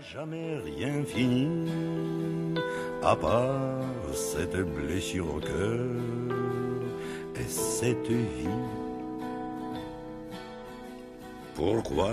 [0.00, 2.58] jamais rien fini,
[3.02, 3.82] à part
[4.12, 5.86] cette blessure au cœur
[7.36, 8.48] et cette vie.
[11.54, 12.12] Pourquoi?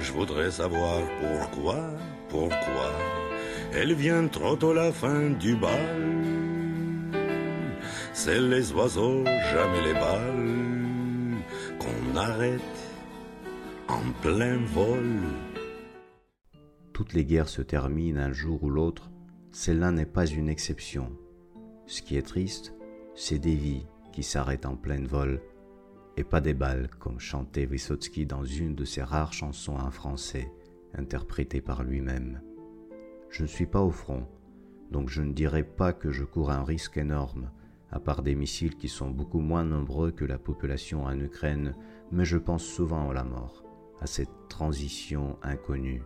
[0.00, 1.80] Je voudrais savoir pourquoi,
[2.28, 2.90] pourquoi
[3.74, 5.70] elle vient trop tôt la fin du bal.
[8.12, 11.38] C'est les oiseaux, jamais les balles,
[11.78, 12.60] qu'on arrête
[13.88, 15.22] en plein vol.
[16.92, 19.10] Toutes les guerres se terminent un jour ou l'autre,
[19.50, 21.12] celle-là n'est pas une exception.
[21.86, 22.74] Ce qui est triste,
[23.14, 25.40] c'est des vies qui s'arrêtent en plein vol,
[26.18, 30.52] et pas des balles, comme chantait Vysotsky dans une de ses rares chansons en français,
[30.94, 32.42] interprétée par lui-même.
[33.30, 34.28] Je ne suis pas au front,
[34.90, 37.50] donc je ne dirais pas que je cours un risque énorme,
[37.90, 41.74] à part des missiles qui sont beaucoup moins nombreux que la population en Ukraine,
[42.10, 43.64] mais je pense souvent à la mort,
[44.00, 46.02] à cette transition inconnue.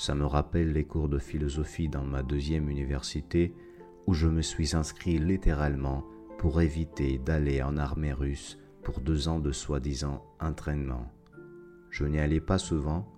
[0.00, 3.54] Ça me rappelle les cours de philosophie dans ma deuxième université,
[4.06, 6.06] où je me suis inscrit littéralement
[6.38, 11.12] pour éviter d'aller en armée russe pour deux ans de soi-disant entraînement.
[11.90, 13.12] Je n'y allais pas souvent,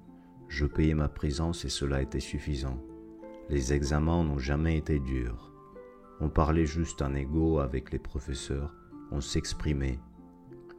[0.49, 2.83] je payais ma présence et cela était suffisant.
[3.49, 5.53] Les examens n'ont jamais été durs.
[6.19, 8.75] On parlait juste en égo avec les professeurs,
[9.13, 10.01] on s'exprimait.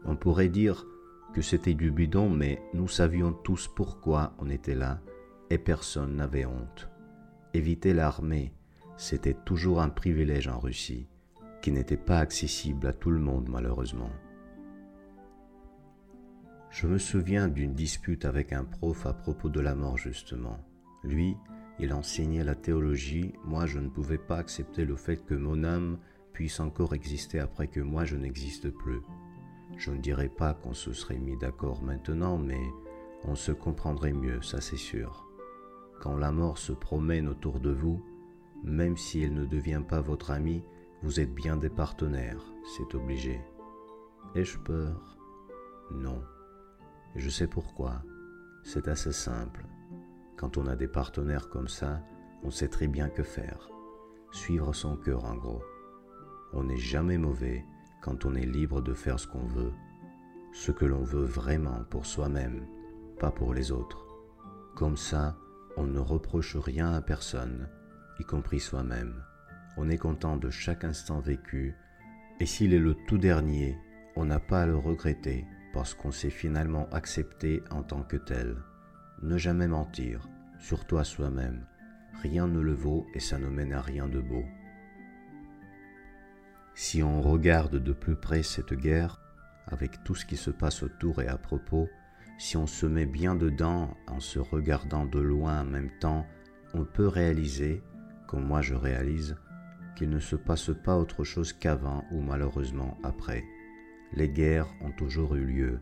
[0.03, 0.85] On pourrait dire
[1.33, 4.99] que c'était du bidon, mais nous savions tous pourquoi on était là
[5.53, 6.89] et personne n'avait honte.
[7.53, 8.53] Éviter l'armée,
[8.97, 11.07] c'était toujours un privilège en Russie,
[11.61, 14.09] qui n'était pas accessible à tout le monde malheureusement.
[16.71, 20.57] Je me souviens d'une dispute avec un prof à propos de la mort justement.
[21.03, 21.37] Lui,
[21.77, 25.99] il enseignait la théologie, moi je ne pouvais pas accepter le fait que mon âme
[26.33, 29.01] puisse encore exister après que moi je n'existe plus.
[29.77, 32.61] Je ne dirais pas qu'on se serait mis d'accord maintenant, mais
[33.23, 35.29] on se comprendrait mieux, ça c'est sûr.
[36.03, 38.03] Quand la mort se promène autour de vous,
[38.61, 40.61] même si elle ne devient pas votre amie,
[41.01, 42.43] vous êtes bien des partenaires,
[42.75, 43.39] c'est obligé.
[44.35, 45.17] Ai-je peur?
[45.91, 46.21] Non.
[47.15, 48.01] Je sais pourquoi.
[48.65, 49.65] C'est assez simple.
[50.35, 52.01] Quand on a des partenaires comme ça,
[52.43, 53.69] on sait très bien que faire.
[54.33, 55.63] Suivre son cœur en gros.
[56.51, 57.63] On n'est jamais mauvais
[58.01, 59.71] quand on est libre de faire ce qu'on veut,
[60.51, 62.67] ce que l'on veut vraiment pour soi-même,
[63.21, 64.05] pas pour les autres.
[64.75, 65.37] Comme ça,
[65.77, 67.67] on ne reproche rien à personne,
[68.19, 69.23] y compris soi-même.
[69.77, 71.75] On est content de chaque instant vécu,
[72.39, 73.77] et s'il est le tout dernier,
[74.15, 78.57] on n'a pas à le regretter parce qu'on s'est finalement accepté en tant que tel.
[79.21, 80.29] Ne jamais mentir,
[80.59, 81.65] surtout à soi-même.
[82.21, 84.43] Rien ne le vaut et ça ne mène à rien de beau.
[86.75, 89.19] Si on regarde de plus près cette guerre,
[89.67, 91.89] avec tout ce qui se passe autour et à propos,
[92.37, 96.25] si on se met bien dedans en se regardant de loin en même temps,
[96.73, 97.81] on peut réaliser,
[98.27, 99.37] comme moi je réalise,
[99.95, 103.43] qu'il ne se passe pas autre chose qu'avant ou malheureusement après.
[104.13, 105.79] Les guerres ont toujours eu lieu,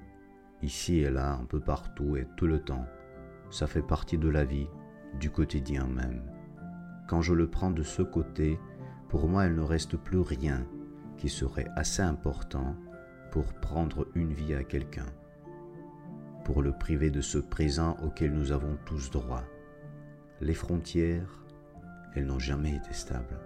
[0.62, 2.86] ici et là, un peu partout et tout le temps
[3.52, 4.68] ça fait partie de la vie,
[5.20, 6.24] du quotidien même.
[7.08, 8.58] Quand je le prends de ce côté,
[9.10, 10.66] pour moi il ne reste plus rien
[11.18, 12.76] qui serait assez important
[13.30, 15.06] pour prendre une vie à quelqu'un,
[16.52, 19.46] pour le priver de ce présent auquel nous avons tous droit.
[20.42, 21.46] Les frontières,
[22.14, 23.40] elles n'ont jamais été stables,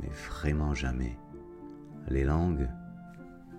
[0.00, 1.16] mais vraiment jamais.
[2.08, 2.68] Les langues,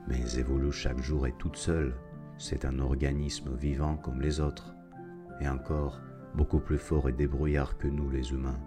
[0.09, 1.95] mais elles évoluent chaque jour et toutes seules.
[2.37, 4.75] C'est un organisme vivant comme les autres
[5.39, 6.01] et encore
[6.35, 8.59] beaucoup plus fort et débrouillard que nous les humains.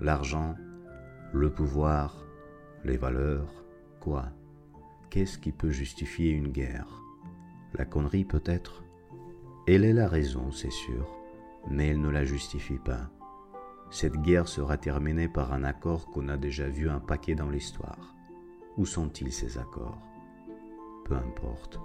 [0.00, 0.56] L'argent,
[1.32, 2.24] le pouvoir,
[2.84, 3.64] les valeurs,
[4.00, 4.30] quoi?
[5.10, 6.88] Qu'est-ce qui peut justifier une guerre?
[7.74, 8.82] La connerie peut-être?
[9.68, 11.06] Elle est la raison, c'est sûr,
[11.70, 13.10] mais elle ne la justifie pas.
[13.90, 18.16] Cette guerre sera terminée par un accord qu'on a déjà vu un paquet dans l'histoire.
[18.76, 20.02] Où sont-ils ces accords?
[21.04, 21.78] Peu importe.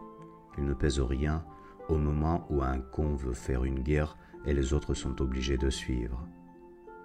[0.57, 1.45] Ils ne pèsent rien
[1.87, 5.69] au moment où un con veut faire une guerre et les autres sont obligés de
[5.69, 6.27] suivre.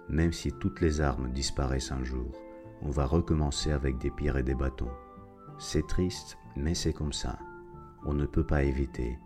[0.09, 2.31] Même si toutes les armes disparaissent un jour,
[2.81, 4.91] on va recommencer avec des pierres et des bâtons.
[5.59, 7.37] C'est triste, mais c'est comme ça.
[8.05, 9.19] On ne peut pas éviter.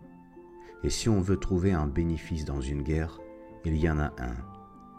[0.84, 3.18] Et si on veut trouver un bénéfice dans une guerre,
[3.64, 4.36] il y en a un.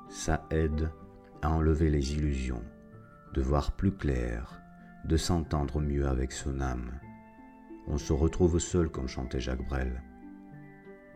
[0.10, 0.92] Ça aide
[1.42, 2.64] à enlever les illusions,
[3.34, 4.62] de voir plus clair,
[5.06, 7.00] de s'entendre mieux avec son âme.
[7.88, 10.04] On se retrouve seul comme chantait Jacques Brel.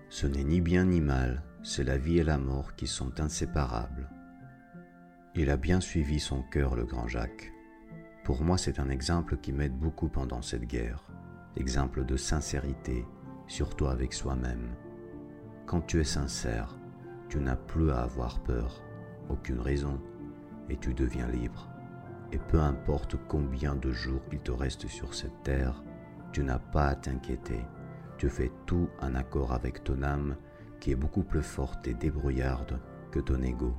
[0.10, 4.10] Ce n'est ni bien ni mal, c'est la vie et la mort qui sont inséparables.
[5.36, 7.52] Il a bien suivi son cœur, le grand Jacques.
[8.24, 11.04] Pour moi, c'est un exemple qui m'aide beaucoup pendant cette guerre,
[11.58, 13.06] exemple de sincérité,
[13.48, 14.76] surtout avec soi-même.
[15.66, 16.78] Quand tu es sincère,
[17.30, 18.84] tu n'as plus à avoir peur,
[19.30, 20.00] aucune raison,
[20.70, 21.70] et tu deviens libre.
[22.32, 25.84] Et peu importe combien de jours il te reste sur cette terre,
[26.32, 27.60] tu n'as pas à t'inquiéter.
[28.18, 30.36] Tu fais tout en accord avec ton âme
[30.80, 32.80] qui est beaucoup plus forte et débrouillarde
[33.12, 33.74] que ton ego.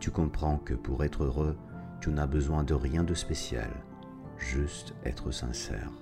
[0.00, 1.56] Tu comprends que pour être heureux,
[2.00, 3.70] tu n'as besoin de rien de spécial,
[4.38, 5.92] juste être sincère.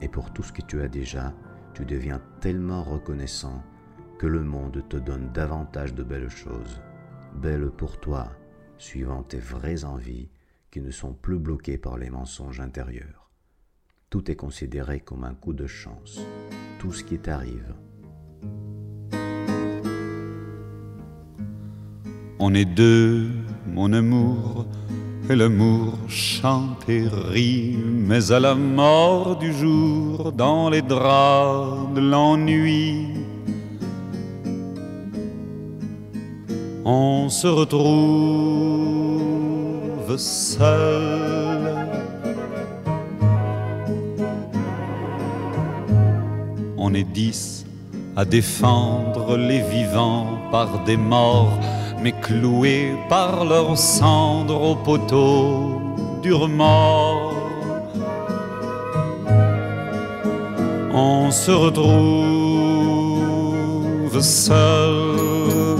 [0.00, 1.32] Et pour tout ce que tu as déjà,
[1.76, 3.62] tu deviens tellement reconnaissant
[4.18, 6.80] que le monde te donne davantage de belles choses,
[7.34, 8.32] belles pour toi,
[8.78, 10.30] suivant tes vraies envies
[10.70, 13.30] qui ne sont plus bloquées par les mensonges intérieurs.
[14.08, 16.18] Tout est considéré comme un coup de chance,
[16.78, 17.74] tout ce qui t'arrive.
[22.38, 23.28] On est deux,
[23.66, 24.66] mon amour,
[25.28, 32.00] et l'amour chante et rit, mais à la mort du jour, dans les draps de
[32.00, 33.08] l'ennui,
[36.84, 37.76] on se retrouve
[40.16, 41.88] seul.
[46.78, 47.64] On est dix
[48.14, 51.58] à défendre les vivants par des morts,
[52.06, 55.82] mais cloués par leurs cendres au poteau
[56.22, 57.32] durement.
[60.94, 61.96] On se retrouve
[64.20, 65.78] seul.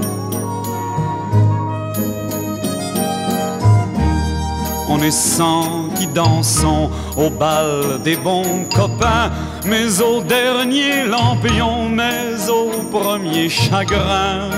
[4.88, 9.30] On est cent qui dansons au bal des bons copains,
[9.64, 14.50] mais au dernier lampion, mais au premier chagrin.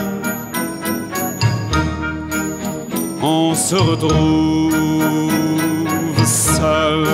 [3.20, 4.72] On se retrouve
[6.24, 7.04] seul.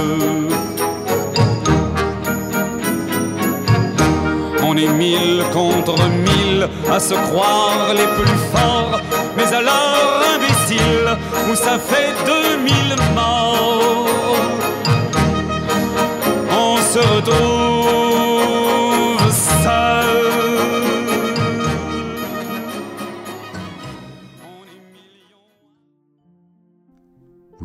[4.62, 9.00] On est mille contre mille à se croire les plus forts,
[9.36, 11.16] mais alors imbécile,
[11.50, 14.06] où ça fait deux mille morts,
[16.50, 18.03] on se retrouve